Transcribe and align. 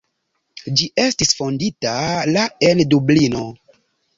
Ĝi 0.79 0.87
estis 1.03 1.35
fondita 1.41 1.93
la 2.33 2.47
en 2.71 2.85
Dublino. 2.95 3.45